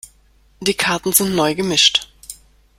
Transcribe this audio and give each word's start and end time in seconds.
Die 0.61 0.73
Karten 0.73 1.13
sind 1.13 1.35
neu 1.35 1.53
gemischt. 1.53 2.09